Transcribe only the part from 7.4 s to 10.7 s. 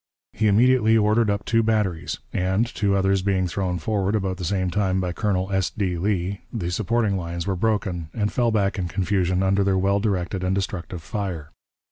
were broken, and fell back in confusion under their well directed and